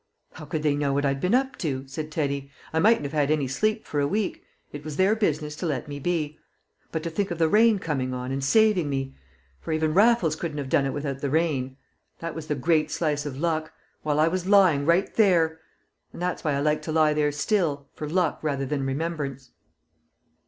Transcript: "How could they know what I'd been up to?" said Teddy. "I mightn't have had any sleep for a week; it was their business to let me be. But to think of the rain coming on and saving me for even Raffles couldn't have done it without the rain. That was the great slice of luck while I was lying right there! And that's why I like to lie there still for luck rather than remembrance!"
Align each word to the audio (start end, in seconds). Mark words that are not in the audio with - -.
"How 0.31 0.45
could 0.45 0.63
they 0.63 0.73
know 0.73 0.93
what 0.93 1.05
I'd 1.05 1.21
been 1.21 1.35
up 1.35 1.57
to?" 1.57 1.87
said 1.87 2.11
Teddy. 2.11 2.49
"I 2.73 2.79
mightn't 2.79 3.03
have 3.03 3.13
had 3.13 3.29
any 3.29 3.47
sleep 3.47 3.85
for 3.85 3.99
a 3.99 4.07
week; 4.07 4.41
it 4.71 4.83
was 4.83 4.97
their 4.97 5.15
business 5.15 5.55
to 5.57 5.67
let 5.67 5.87
me 5.87 5.99
be. 5.99 6.39
But 6.91 7.03
to 7.03 7.11
think 7.11 7.29
of 7.29 7.37
the 7.37 7.47
rain 7.47 7.77
coming 7.77 8.11
on 8.11 8.31
and 8.31 8.43
saving 8.43 8.89
me 8.89 9.15
for 9.59 9.71
even 9.71 9.93
Raffles 9.93 10.35
couldn't 10.35 10.57
have 10.57 10.69
done 10.69 10.87
it 10.87 10.93
without 10.93 11.19
the 11.21 11.29
rain. 11.29 11.77
That 12.17 12.33
was 12.33 12.47
the 12.47 12.55
great 12.55 12.89
slice 12.89 13.27
of 13.27 13.37
luck 13.37 13.73
while 14.01 14.19
I 14.19 14.27
was 14.27 14.47
lying 14.47 14.87
right 14.87 15.13
there! 15.17 15.59
And 16.11 16.19
that's 16.19 16.43
why 16.43 16.53
I 16.53 16.61
like 16.61 16.81
to 16.81 16.91
lie 16.91 17.13
there 17.13 17.31
still 17.31 17.87
for 17.93 18.09
luck 18.09 18.39
rather 18.41 18.65
than 18.65 18.83
remembrance!" 18.83 19.51